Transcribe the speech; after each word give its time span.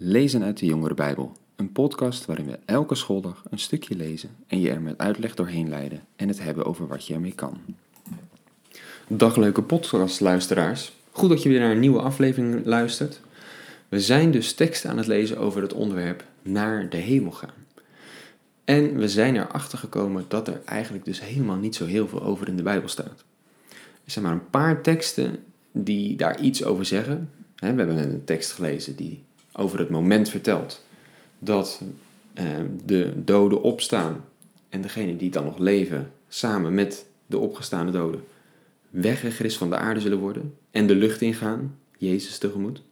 Lezen 0.00 0.42
uit 0.42 0.58
de 0.58 0.66
Jongere 0.66 0.94
Bijbel, 0.94 1.32
een 1.56 1.72
podcast 1.72 2.24
waarin 2.24 2.46
we 2.46 2.58
elke 2.64 2.94
schooldag 2.94 3.42
een 3.50 3.58
stukje 3.58 3.96
lezen 3.96 4.30
en 4.46 4.60
je 4.60 4.70
er 4.70 4.80
met 4.80 4.98
uitleg 4.98 5.34
doorheen 5.34 5.68
leiden 5.68 6.00
en 6.16 6.28
het 6.28 6.42
hebben 6.42 6.64
over 6.64 6.86
wat 6.86 7.06
je 7.06 7.14
ermee 7.14 7.32
kan. 7.32 7.58
Dag 9.08 9.36
leuke 9.36 9.62
podcastluisteraars. 9.62 10.92
Goed 11.10 11.28
dat 11.28 11.42
je 11.42 11.48
weer 11.48 11.60
naar 11.60 11.70
een 11.70 11.80
nieuwe 11.80 12.00
aflevering 12.00 12.64
luistert. 12.64 13.20
We 13.88 14.00
zijn 14.00 14.30
dus 14.30 14.54
teksten 14.54 14.90
aan 14.90 14.96
het 14.96 15.06
lezen 15.06 15.38
over 15.38 15.62
het 15.62 15.72
onderwerp 15.72 16.24
naar 16.42 16.88
de 16.88 16.96
hemel 16.96 17.32
gaan. 17.32 17.66
En 18.64 18.96
we 18.96 19.08
zijn 19.08 19.36
erachter 19.36 19.78
gekomen 19.78 20.24
dat 20.28 20.48
er 20.48 20.60
eigenlijk 20.64 21.04
dus 21.04 21.20
helemaal 21.20 21.56
niet 21.56 21.74
zo 21.74 21.84
heel 21.84 22.08
veel 22.08 22.22
over 22.22 22.48
in 22.48 22.56
de 22.56 22.62
Bijbel 22.62 22.88
staat. 22.88 23.24
Er 24.04 24.10
zijn 24.10 24.24
maar 24.24 24.34
een 24.34 24.50
paar 24.50 24.82
teksten 24.82 25.44
die 25.72 26.16
daar 26.16 26.40
iets 26.40 26.64
over 26.64 26.84
zeggen. 26.84 27.30
We 27.56 27.66
hebben 27.66 27.96
een 27.96 28.24
tekst 28.24 28.52
gelezen 28.52 28.96
die 28.96 29.26
over 29.58 29.78
het 29.78 29.90
moment 29.90 30.28
vertelt 30.28 30.84
dat 31.38 31.82
eh, 32.34 32.44
de 32.84 33.12
doden 33.24 33.62
opstaan 33.62 34.24
en 34.68 34.80
degenen 34.80 35.16
die 35.16 35.30
dan 35.30 35.44
nog 35.44 35.58
leven 35.58 36.12
samen 36.28 36.74
met 36.74 37.06
de 37.26 37.38
opgestaande 37.38 37.92
doden 37.92 38.24
weggegrist 38.90 39.56
van 39.56 39.70
de 39.70 39.76
aarde 39.76 40.00
zullen 40.00 40.18
worden 40.18 40.54
en 40.70 40.86
de 40.86 40.94
lucht 40.94 41.20
ingaan, 41.20 41.78
Jezus 41.98 42.38
tegemoet. 42.38 42.82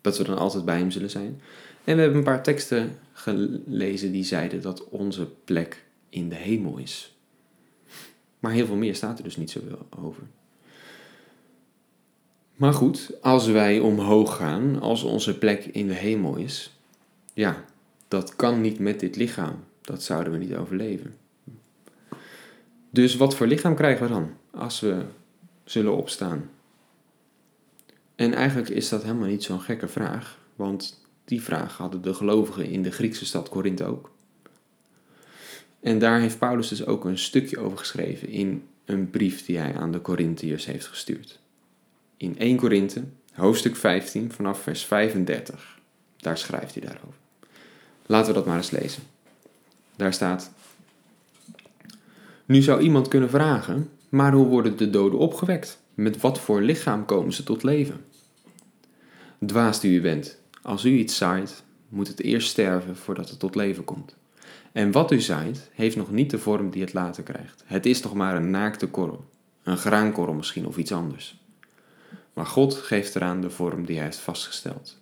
Dat 0.00 0.18
we 0.18 0.24
dan 0.24 0.38
altijd 0.38 0.64
bij 0.64 0.78
hem 0.78 0.90
zullen 0.90 1.10
zijn. 1.10 1.40
En 1.84 1.96
we 1.96 2.00
hebben 2.00 2.18
een 2.18 2.24
paar 2.24 2.42
teksten 2.42 2.98
gelezen 3.12 4.12
die 4.12 4.24
zeiden 4.24 4.62
dat 4.62 4.88
onze 4.88 5.26
plek 5.44 5.84
in 6.08 6.28
de 6.28 6.34
hemel 6.34 6.78
is. 6.78 7.14
Maar 8.38 8.52
heel 8.52 8.66
veel 8.66 8.76
meer 8.76 8.94
staat 8.94 9.18
er 9.18 9.24
dus 9.24 9.36
niet 9.36 9.50
zoveel 9.50 9.86
over. 10.02 10.22
Maar 12.60 12.74
goed, 12.74 13.10
als 13.20 13.46
wij 13.46 13.78
omhoog 13.78 14.36
gaan, 14.36 14.80
als 14.80 15.02
onze 15.02 15.38
plek 15.38 15.64
in 15.64 15.86
de 15.86 15.94
hemel 15.94 16.36
is, 16.36 16.78
ja, 17.34 17.64
dat 18.08 18.36
kan 18.36 18.60
niet 18.60 18.78
met 18.78 19.00
dit 19.00 19.16
lichaam. 19.16 19.64
Dat 19.80 20.02
zouden 20.02 20.32
we 20.32 20.38
niet 20.38 20.54
overleven. 20.54 21.16
Dus 22.90 23.16
wat 23.16 23.36
voor 23.36 23.46
lichaam 23.46 23.74
krijgen 23.74 24.06
we 24.06 24.12
dan 24.12 24.30
als 24.50 24.80
we 24.80 25.04
zullen 25.64 25.96
opstaan? 25.96 26.50
En 28.14 28.34
eigenlijk 28.34 28.68
is 28.68 28.88
dat 28.88 29.02
helemaal 29.02 29.28
niet 29.28 29.44
zo'n 29.44 29.60
gekke 29.60 29.88
vraag, 29.88 30.38
want 30.56 31.06
die 31.24 31.42
vraag 31.42 31.76
hadden 31.76 32.02
de 32.02 32.14
gelovigen 32.14 32.66
in 32.66 32.82
de 32.82 32.92
Griekse 32.92 33.26
stad 33.26 33.48
Korinthe 33.48 33.84
ook. 33.84 34.10
En 35.80 35.98
daar 35.98 36.20
heeft 36.20 36.38
Paulus 36.38 36.68
dus 36.68 36.86
ook 36.86 37.04
een 37.04 37.18
stukje 37.18 37.58
over 37.58 37.78
geschreven 37.78 38.28
in 38.28 38.62
een 38.84 39.10
brief 39.10 39.44
die 39.44 39.58
hij 39.58 39.74
aan 39.74 39.92
de 39.92 40.00
Corinthiërs 40.00 40.66
heeft 40.66 40.86
gestuurd 40.86 41.40
in 42.20 42.38
1 42.38 42.56
Korinthe, 42.56 43.04
hoofdstuk 43.32 43.76
15, 43.76 44.32
vanaf 44.32 44.62
vers 44.62 44.84
35. 44.84 45.78
Daar 46.16 46.38
schrijft 46.38 46.74
hij 46.74 46.82
daarover. 46.82 47.18
Laten 48.06 48.28
we 48.28 48.34
dat 48.34 48.46
maar 48.46 48.56
eens 48.56 48.70
lezen. 48.70 49.02
Daar 49.96 50.12
staat: 50.12 50.52
Nu 52.44 52.62
zou 52.62 52.80
iemand 52.80 53.08
kunnen 53.08 53.30
vragen, 53.30 53.90
maar 54.08 54.32
hoe 54.32 54.46
worden 54.46 54.76
de 54.76 54.90
doden 54.90 55.18
opgewekt? 55.18 55.82
Met 55.94 56.20
wat 56.20 56.40
voor 56.40 56.60
lichaam 56.60 57.04
komen 57.04 57.32
ze 57.32 57.42
tot 57.42 57.62
leven? 57.62 58.04
Dwaas 59.46 59.80
die 59.80 59.98
u 59.98 60.00
bent, 60.00 60.38
als 60.62 60.84
u 60.84 60.90
iets 60.90 61.16
zaait, 61.16 61.62
moet 61.88 62.08
het 62.08 62.20
eerst 62.20 62.48
sterven 62.48 62.96
voordat 62.96 63.28
het 63.28 63.38
tot 63.38 63.54
leven 63.54 63.84
komt. 63.84 64.16
En 64.72 64.92
wat 64.92 65.10
u 65.10 65.20
zaait, 65.20 65.70
heeft 65.72 65.96
nog 65.96 66.10
niet 66.10 66.30
de 66.30 66.38
vorm 66.38 66.70
die 66.70 66.82
het 66.82 66.92
later 66.92 67.22
krijgt. 67.22 67.62
Het 67.66 67.86
is 67.86 68.00
toch 68.00 68.14
maar 68.14 68.36
een 68.36 68.50
naakte 68.50 68.86
korrel, 68.86 69.24
een 69.62 69.76
graankorrel 69.76 70.34
misschien 70.34 70.66
of 70.66 70.76
iets 70.76 70.92
anders. 70.92 71.38
Maar 72.40 72.48
God 72.48 72.74
geeft 72.74 73.16
eraan 73.16 73.40
de 73.40 73.50
vorm 73.50 73.84
die 73.84 73.96
hij 73.96 74.04
heeft 74.04 74.18
vastgesteld. 74.18 74.98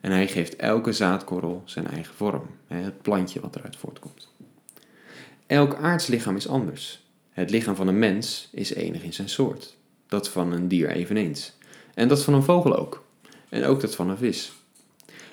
En 0.00 0.10
hij 0.10 0.28
geeft 0.28 0.56
elke 0.56 0.92
zaadkorrel 0.92 1.62
zijn 1.64 1.86
eigen 1.86 2.14
vorm, 2.14 2.46
het 2.66 3.02
plantje 3.02 3.40
wat 3.40 3.56
eruit 3.56 3.76
voortkomt. 3.76 4.28
Elk 5.46 5.74
aardslichaam 5.74 6.36
is 6.36 6.48
anders. 6.48 7.04
Het 7.30 7.50
lichaam 7.50 7.74
van 7.74 7.86
een 7.86 7.98
mens 7.98 8.48
is 8.52 8.74
enig 8.74 9.02
in 9.02 9.12
zijn 9.12 9.28
soort, 9.28 9.76
dat 10.08 10.28
van 10.28 10.52
een 10.52 10.68
dier 10.68 10.88
eveneens, 10.88 11.56
en 11.94 12.08
dat 12.08 12.24
van 12.24 12.34
een 12.34 12.42
vogel 12.42 12.76
ook, 12.76 13.04
en 13.48 13.64
ook 13.64 13.80
dat 13.80 13.94
van 13.94 14.10
een 14.10 14.18
vis. 14.18 14.52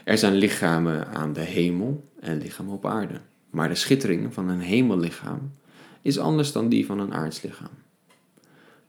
Er 0.03 0.17
zijn 0.17 0.33
lichamen 0.33 1.07
aan 1.07 1.33
de 1.33 1.41
hemel 1.41 2.09
en 2.19 2.37
lichamen 2.37 2.73
op 2.73 2.85
aarde, 2.85 3.19
maar 3.49 3.69
de 3.69 3.75
schittering 3.75 4.33
van 4.33 4.49
een 4.49 4.61
hemellichaam 4.61 5.53
is 6.01 6.19
anders 6.19 6.51
dan 6.51 6.69
die 6.69 6.85
van 6.85 6.99
een 6.99 7.13
aardslichaam. 7.13 7.71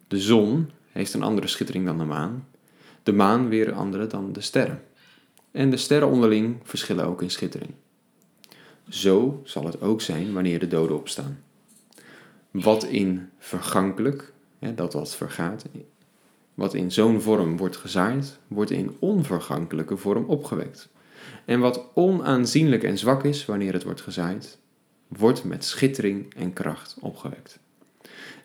De 0.09 0.21
zon 0.21 0.71
heeft 0.93 1.15
een 1.15 1.23
andere 1.23 1.47
schittering 1.47 1.87
dan 1.87 1.99
de 1.99 2.05
maan, 2.05 2.47
de 3.05 3.13
maan 3.13 3.49
weer 3.49 3.73
andere 3.73 4.07
dan 4.07 4.33
de 4.33 4.41
sterren. 4.41 4.83
En 5.51 5.71
de 5.71 5.77
sterren 5.77 6.09
onderling 6.09 6.57
verschillen 6.63 7.07
ook 7.07 7.23
in 7.23 7.31
schittering. 7.31 7.71
Zo 8.89 9.41
zal 9.45 9.65
het 9.65 9.81
ook 9.81 10.01
zijn 10.01 10.33
wanneer 10.33 10.59
de 10.59 10.69
doden 10.69 10.97
opstaan. 10.97 11.43
Wat 12.51 12.85
in 12.85 13.31
vergankelijk, 13.39 14.33
dat 14.75 14.93
wat 14.93 15.17
vergaat, 15.17 15.65
wat 16.55 16.75
in 16.75 16.93
zo'n 16.93 17.21
vorm 17.21 17.57
wordt 17.57 17.77
gezaaid, 17.77 18.39
wordt 18.49 18.71
in 18.71 18.97
onvergankelijke 18.99 19.97
vorm 19.97 20.25
opgewekt. 20.25 20.89
En 21.45 21.61
wat 21.61 21.91
onaanzienlijk 21.95 22.83
en 22.83 22.99
zwak 22.99 23.25
is 23.25 23.45
wanneer 23.45 23.73
het 23.73 23.85
wordt 23.85 24.01
gezaaid, 24.01 24.59
wordt 25.09 25.45
met 25.45 25.65
schittering 25.65 26.35
en 26.35 26.53
kracht 26.53 26.97
opgewekt. 27.01 27.59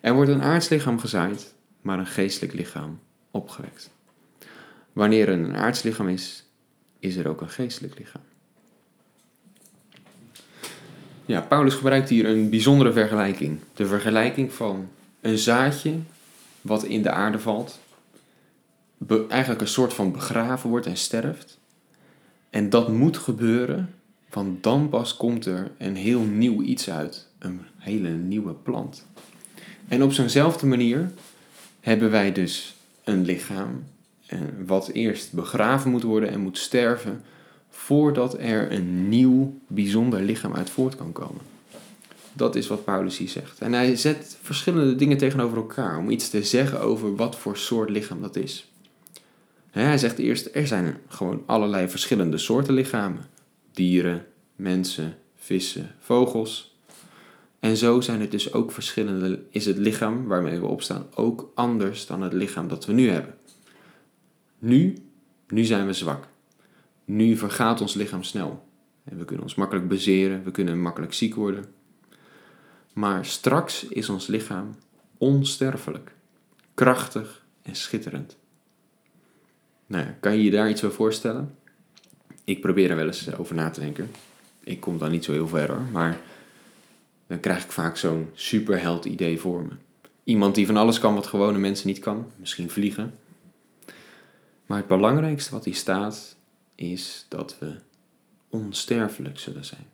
Er 0.00 0.14
wordt 0.14 0.30
een 0.30 0.42
aardslichaam 0.42 0.98
gezaaid, 0.98 1.54
maar 1.80 1.98
een 1.98 2.06
geestelijk 2.06 2.52
lichaam 2.52 2.98
opgewekt. 3.30 3.90
Wanneer 4.92 5.28
er 5.28 5.34
een 5.34 5.56
aardslichaam 5.56 6.08
is, 6.08 6.44
is 6.98 7.16
er 7.16 7.28
ook 7.28 7.40
een 7.40 7.48
geestelijk 7.48 7.98
lichaam. 7.98 8.22
Ja, 11.26 11.40
Paulus 11.40 11.74
gebruikt 11.74 12.08
hier 12.08 12.26
een 12.26 12.50
bijzondere 12.50 12.92
vergelijking. 12.92 13.58
De 13.74 13.86
vergelijking 13.86 14.52
van 14.52 14.88
een 15.20 15.38
zaadje 15.38 15.94
wat 16.60 16.84
in 16.84 17.02
de 17.02 17.10
aarde 17.10 17.38
valt, 17.38 17.80
eigenlijk 19.28 19.60
een 19.60 19.68
soort 19.68 19.94
van 19.94 20.12
begraven 20.12 20.70
wordt 20.70 20.86
en 20.86 20.96
sterft. 20.96 21.58
En 22.50 22.70
dat 22.70 22.88
moet 22.88 23.16
gebeuren, 23.16 23.94
want 24.30 24.62
dan 24.62 24.88
pas 24.88 25.16
komt 25.16 25.46
er 25.46 25.70
een 25.78 25.96
heel 25.96 26.20
nieuw 26.20 26.62
iets 26.62 26.90
uit, 26.90 27.28
een 27.38 27.60
hele 27.76 28.08
nieuwe 28.08 28.52
plant. 28.52 29.06
En 29.88 30.02
op 30.02 30.12
zo'nzelfde 30.12 30.66
manier 30.66 31.10
hebben 31.80 32.10
wij 32.10 32.32
dus 32.32 32.74
een 33.04 33.24
lichaam 33.24 33.84
wat 34.66 34.88
eerst 34.88 35.32
begraven 35.32 35.90
moet 35.90 36.02
worden 36.02 36.30
en 36.30 36.40
moet 36.40 36.58
sterven 36.58 37.22
voordat 37.68 38.38
er 38.38 38.72
een 38.72 39.08
nieuw 39.08 39.60
bijzonder 39.66 40.20
lichaam 40.20 40.54
uit 40.54 40.70
voort 40.70 40.96
kan 40.96 41.12
komen. 41.12 41.40
Dat 42.32 42.56
is 42.56 42.66
wat 42.66 42.84
Paulus 42.84 43.18
hier 43.18 43.28
zegt. 43.28 43.60
En 43.60 43.72
hij 43.72 43.96
zet 43.96 44.38
verschillende 44.42 44.96
dingen 44.96 45.16
tegenover 45.16 45.56
elkaar 45.56 45.98
om 45.98 46.10
iets 46.10 46.30
te 46.30 46.42
zeggen 46.42 46.80
over 46.80 47.16
wat 47.16 47.36
voor 47.36 47.56
soort 47.56 47.90
lichaam 47.90 48.22
dat 48.22 48.36
is. 48.36 48.70
Hij 49.70 49.98
zegt 49.98 50.18
eerst, 50.18 50.48
er 50.52 50.66
zijn 50.66 50.96
gewoon 51.08 51.42
allerlei 51.46 51.88
verschillende 51.88 52.38
soorten 52.38 52.74
lichamen. 52.74 53.26
Dieren, 53.72 54.26
mensen, 54.56 55.16
vissen, 55.36 55.94
vogels. 56.00 56.78
En 57.60 57.76
zo 57.76 58.00
zijn 58.00 58.20
het 58.20 58.30
dus 58.30 58.52
ook 58.52 58.72
verschillende, 58.72 59.42
is 59.50 59.66
het 59.66 59.78
lichaam 59.78 60.26
waarmee 60.26 60.60
we 60.60 60.66
opstaan 60.66 61.06
ook 61.14 61.50
anders 61.54 62.06
dan 62.06 62.22
het 62.22 62.32
lichaam 62.32 62.68
dat 62.68 62.86
we 62.86 62.92
nu 62.92 63.10
hebben. 63.10 63.34
Nu, 64.60 64.96
nu 65.48 65.64
zijn 65.64 65.86
we 65.86 65.92
zwak. 65.92 66.28
Nu 67.04 67.36
vergaat 67.36 67.80
ons 67.80 67.94
lichaam 67.94 68.22
snel. 68.22 68.68
En 69.04 69.18
we 69.18 69.24
kunnen 69.24 69.44
ons 69.44 69.54
makkelijk 69.54 69.88
bezeren, 69.88 70.44
we 70.44 70.50
kunnen 70.50 70.80
makkelijk 70.80 71.12
ziek 71.12 71.34
worden. 71.34 71.64
Maar 72.92 73.24
straks 73.24 73.84
is 73.84 74.08
ons 74.08 74.26
lichaam 74.26 74.74
onsterfelijk, 75.18 76.14
krachtig 76.74 77.44
en 77.62 77.76
schitterend. 77.76 78.36
Nou, 79.86 80.06
kan 80.20 80.36
je 80.36 80.44
je 80.44 80.50
daar 80.50 80.70
iets 80.70 80.80
bij 80.80 80.90
voorstellen? 80.90 81.54
Ik 82.44 82.60
probeer 82.60 82.90
er 82.90 82.96
wel 82.96 83.06
eens 83.06 83.36
over 83.36 83.54
na 83.54 83.70
te 83.70 83.80
denken. 83.80 84.10
Ik 84.64 84.80
kom 84.80 84.98
dan 84.98 85.10
niet 85.10 85.24
zo 85.24 85.32
heel 85.32 85.48
ver 85.48 85.68
hoor, 85.68 85.82
maar 85.92 86.20
dan 87.26 87.40
krijg 87.40 87.64
ik 87.64 87.72
vaak 87.72 87.96
zo'n 87.96 88.30
superheld 88.34 89.04
idee 89.04 89.40
voor 89.40 89.62
me. 89.62 89.72
Iemand 90.24 90.54
die 90.54 90.66
van 90.66 90.76
alles 90.76 90.98
kan 90.98 91.14
wat 91.14 91.26
gewone 91.26 91.58
mensen 91.58 91.86
niet 91.86 91.98
kan. 91.98 92.26
Misschien 92.36 92.70
vliegen, 92.70 93.14
maar 94.70 94.78
het 94.78 94.88
belangrijkste 94.88 95.50
wat 95.50 95.64
hier 95.64 95.74
staat 95.74 96.36
is 96.74 97.26
dat 97.28 97.58
we 97.58 97.74
onsterfelijk 98.48 99.38
zullen 99.38 99.64
zijn. 99.64 99.86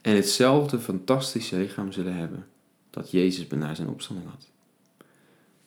En 0.00 0.14
hetzelfde 0.14 0.78
fantastische 0.78 1.56
lichaam 1.56 1.92
zullen 1.92 2.14
hebben 2.16 2.46
dat 2.90 3.10
Jezus 3.10 3.46
na 3.48 3.74
zijn 3.74 3.88
opstanding 3.88 4.30
had. 4.30 4.48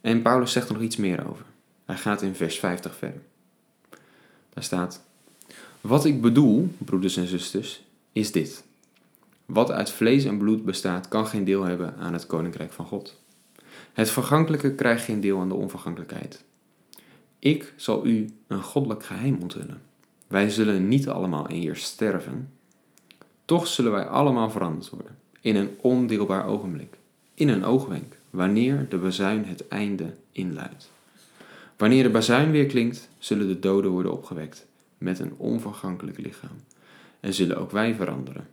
En 0.02 0.22
Paulus 0.22 0.52
zegt 0.52 0.68
er 0.68 0.74
nog 0.74 0.84
iets 0.84 0.96
meer 0.96 1.30
over. 1.30 1.46
Hij 1.86 1.96
gaat 1.96 2.22
in 2.22 2.36
vers 2.36 2.60
50 2.60 2.96
verder. 2.96 3.22
Daar 4.54 4.64
staat: 4.64 5.04
Wat 5.82 6.06
ik 6.06 6.22
bedoel, 6.22 6.74
broeders 6.78 7.18
en 7.18 7.28
zusters, 7.28 7.84
is 8.12 8.32
dit. 8.32 8.64
Wat 9.46 9.72
uit 9.72 9.90
vlees 9.90 10.26
en 10.26 10.38
bloed 10.38 10.66
bestaat, 10.66 11.08
kan 11.08 11.28
geen 11.28 11.44
deel 11.44 11.64
hebben 11.64 11.96
aan 11.96 12.14
het 12.14 12.26
koninkrijk 12.26 12.72
van 12.72 12.86
God. 12.86 13.22
Het 13.94 14.10
vergankelijke 14.10 14.74
krijgt 14.74 15.04
geen 15.04 15.22
deel 15.22 15.40
aan 15.40 15.50
de 15.50 15.56
onvergankelijkheid. 15.56 16.46
Ik 17.40 17.74
zal 17.76 18.06
u 18.06 18.30
een 18.48 18.64
goddelijk 18.64 19.04
geheim 19.04 19.38
onthullen. 19.42 19.82
wij 20.28 20.50
zullen 20.50 20.88
niet 20.88 21.08
allemaal 21.10 21.48
eerst 21.48 21.84
sterven, 21.84 22.50
toch 23.46 23.68
zullen 23.68 23.92
wij 23.92 24.06
allemaal 24.06 24.50
veranderd 24.50 24.90
worden, 24.90 25.18
in 25.42 25.56
een 25.56 25.70
ondeelbaar 25.82 26.46
ogenblik, 26.46 26.98
in 27.34 27.48
een 27.48 27.64
oogwenk, 27.64 28.18
wanneer 28.30 28.86
de 28.90 28.98
bazuin 28.98 29.46
het 29.46 29.68
einde 29.68 30.14
inluidt. 30.32 30.92
Wanneer 31.78 32.04
de 32.04 32.10
bazuin 32.10 32.52
weer 32.52 32.66
klinkt, 32.66 33.10
zullen 33.18 33.48
de 33.48 33.60
doden 33.60 33.92
worden 33.92 34.12
opgewekt 34.12 34.66
met 34.98 35.20
een 35.20 35.34
onvergankelijk 35.38 36.18
lichaam 36.18 36.64
en 37.20 37.34
zullen 37.34 37.58
ook 37.58 37.72
wij 37.72 37.96
veranderen. 37.96 38.48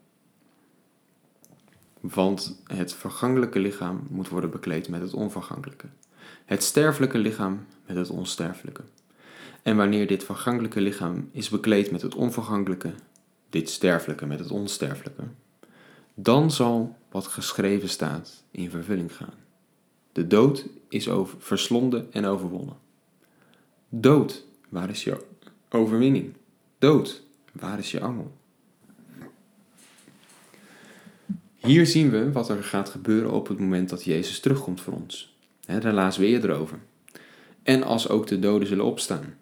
Want 2.01 2.63
het 2.67 2.95
vergankelijke 2.95 3.59
lichaam 3.59 4.07
moet 4.11 4.29
worden 4.29 4.51
bekleed 4.51 4.89
met 4.89 5.01
het 5.01 5.15
onvergankelijke, 5.15 5.87
het 6.45 6.63
sterfelijke 6.63 7.19
lichaam 7.19 7.67
met 7.87 7.97
het 7.97 8.11
onsterfelijke. 8.11 8.83
En 9.63 9.77
wanneer 9.77 10.07
dit 10.07 10.25
vergankelijke 10.25 10.81
lichaam 10.81 11.29
is 11.33 11.49
bekleed 11.49 11.91
met 11.91 12.03
het 12.03 12.15
onvergankelijke, 12.15 12.93
dit 13.51 13.71
sterfelijke 13.71 14.27
met 14.27 14.39
het 14.39 14.51
onsterfelijke, 14.51 15.23
dan 16.15 16.51
zal 16.51 16.97
wat 17.11 17.27
geschreven 17.27 17.89
staat 17.89 18.45
in 18.51 18.71
vervulling 18.71 19.17
gaan. 19.17 19.35
De 20.13 20.27
dood 20.27 20.67
is 20.89 21.09
over, 21.09 21.37
verslonden 21.41 22.13
en 22.13 22.25
overwonnen. 22.25 22.77
Dood, 23.89 24.45
waar 24.69 24.91
is 24.91 25.05
je 25.05 25.25
overwinning? 25.69 26.35
Dood, 26.79 27.23
waar 27.53 27.79
is 27.79 27.91
je 27.91 28.01
angel? 28.01 28.33
Hier 31.57 31.87
zien 31.87 32.11
we 32.11 32.33
wat 32.33 32.49
er 32.49 32.65
gaat 32.65 32.89
gebeuren 32.89 33.31
op 33.31 33.49
het 33.49 33.59
moment 33.59 33.89
dat 33.89 34.05
Jezus 34.05 34.41
terugkomt 34.41 34.81
voor 34.81 34.93
ons. 34.93 35.34
Daar 35.67 35.93
lazen 35.93 36.21
we 36.21 36.27
eerder 36.27 36.53
over. 36.53 36.79
En 37.63 37.83
als 37.83 38.09
ook 38.09 38.27
de 38.27 38.39
doden 38.39 38.69
zullen 38.69 38.85
opstaan, 38.85 39.35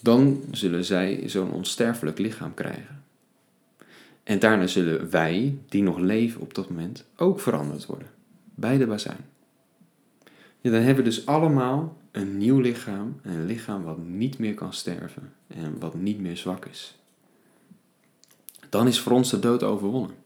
dan 0.00 0.42
zullen 0.50 0.84
zij 0.84 1.22
zo'n 1.26 1.52
onsterfelijk 1.52 2.18
lichaam 2.18 2.54
krijgen. 2.54 3.04
En 4.22 4.38
daarna 4.38 4.66
zullen 4.66 5.10
wij, 5.10 5.58
die 5.68 5.82
nog 5.82 5.98
leven 5.98 6.40
op 6.40 6.54
dat 6.54 6.68
moment, 6.68 7.04
ook 7.16 7.40
veranderd 7.40 7.86
worden. 7.86 8.08
Bij 8.54 8.78
de 8.78 8.86
bazijn. 8.86 9.24
Dan 10.60 10.72
hebben 10.72 11.04
we 11.04 11.10
dus 11.10 11.26
allemaal 11.26 11.96
een 12.10 12.38
nieuw 12.38 12.60
lichaam. 12.60 13.20
Een 13.22 13.46
lichaam 13.46 13.82
wat 13.82 13.98
niet 13.98 14.38
meer 14.38 14.54
kan 14.54 14.72
sterven. 14.72 15.32
En 15.46 15.78
wat 15.78 15.94
niet 15.94 16.20
meer 16.20 16.36
zwak 16.36 16.64
is. 16.64 16.98
Dan 18.68 18.86
is 18.86 19.00
voor 19.00 19.12
ons 19.12 19.30
de 19.30 19.38
dood 19.38 19.62
overwonnen. 19.62 20.16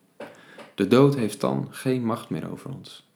De 0.74 0.88
dood 0.88 1.14
heeft 1.14 1.40
dan 1.40 1.68
geen 1.70 2.04
macht 2.04 2.30
meer 2.30 2.50
over 2.50 2.70
ons. 2.70 3.08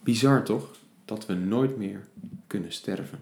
Bizar 0.00 0.44
toch? 0.44 0.70
Dat 1.04 1.26
we 1.26 1.34
nooit 1.34 1.76
meer 1.76 2.00
kunnen 2.46 2.72
sterven. 2.72 3.18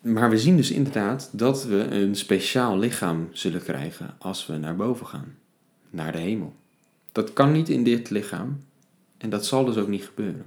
Maar 0.00 0.30
we 0.30 0.38
zien 0.38 0.56
dus 0.56 0.70
inderdaad 0.70 1.30
dat 1.32 1.64
we 1.64 1.76
een 1.76 2.16
speciaal 2.16 2.78
lichaam 2.78 3.28
zullen 3.32 3.62
krijgen 3.62 4.14
als 4.18 4.46
we 4.46 4.56
naar 4.56 4.76
boven 4.76 5.06
gaan, 5.06 5.34
naar 5.90 6.12
de 6.12 6.18
hemel. 6.18 6.54
Dat 7.12 7.32
kan 7.32 7.52
niet 7.52 7.68
in 7.68 7.84
dit 7.84 8.10
lichaam 8.10 8.60
en 9.16 9.30
dat 9.30 9.46
zal 9.46 9.64
dus 9.64 9.76
ook 9.76 9.88
niet 9.88 10.04
gebeuren. 10.04 10.44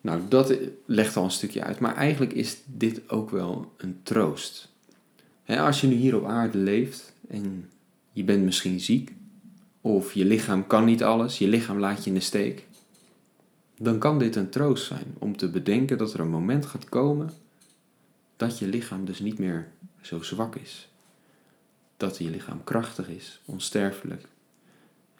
Nou, 0.00 0.20
dat 0.28 0.58
legt 0.86 1.16
al 1.16 1.24
een 1.24 1.30
stukje 1.30 1.62
uit, 1.62 1.78
maar 1.78 1.94
eigenlijk 1.94 2.32
is 2.32 2.58
dit 2.66 3.10
ook 3.10 3.30
wel 3.30 3.72
een 3.76 4.00
troost. 4.02 4.72
als 5.46 5.80
je 5.80 5.86
nu 5.86 5.94
hier 5.94 6.16
op 6.16 6.24
aarde 6.24 6.58
leeft 6.58 7.14
en 7.28 7.70
je 8.12 8.24
bent 8.24 8.44
misschien 8.44 8.80
ziek, 8.80 9.12
of 9.80 10.12
je 10.12 10.24
lichaam 10.24 10.66
kan 10.66 10.84
niet 10.84 11.02
alles, 11.02 11.38
je 11.38 11.48
lichaam 11.48 11.78
laat 11.78 12.04
je 12.04 12.10
in 12.10 12.16
de 12.16 12.22
steek, 12.22 12.66
dan 13.78 13.98
kan 13.98 14.18
dit 14.18 14.36
een 14.36 14.50
troost 14.50 14.86
zijn 14.86 15.14
om 15.18 15.36
te 15.36 15.50
bedenken 15.50 15.98
dat 15.98 16.12
er 16.12 16.20
een 16.20 16.28
moment 16.28 16.66
gaat 16.66 16.88
komen 16.88 17.30
dat 18.36 18.58
je 18.58 18.66
lichaam 18.66 19.04
dus 19.04 19.18
niet 19.18 19.38
meer 19.38 19.68
zo 20.00 20.22
zwak 20.22 20.56
is. 20.56 20.88
Dat 21.96 22.18
je 22.18 22.30
lichaam 22.30 22.64
krachtig 22.64 23.08
is, 23.08 23.40
onsterfelijk, 23.44 24.26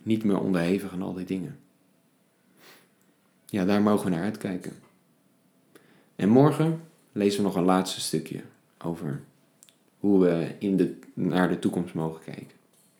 niet 0.03 0.25
meer 0.25 0.39
onderhevig 0.39 0.93
aan 0.93 1.03
al 1.03 1.15
die 1.15 1.25
dingen. 1.25 1.59
Ja, 3.47 3.65
daar 3.65 3.83
mogen 3.83 4.05
we 4.05 4.11
naar 4.11 4.25
uitkijken. 4.25 4.73
En 6.17 6.29
morgen 6.29 6.81
lezen 7.12 7.39
we 7.39 7.47
nog 7.47 7.57
een 7.57 7.65
laatste 7.65 8.00
stukje 8.00 8.43
over 8.79 9.21
hoe 9.99 10.21
we 10.21 10.55
in 10.59 10.77
de, 10.77 10.99
naar 11.15 11.49
de 11.49 11.59
toekomst 11.59 11.95
mogen 11.95 12.25
kijken. 12.25 12.57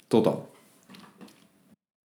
Tot 0.07 0.25
dan. 0.25 0.47